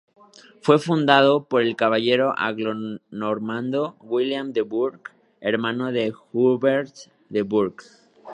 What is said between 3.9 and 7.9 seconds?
William de Burgh, hermano de Hubert de Burgh.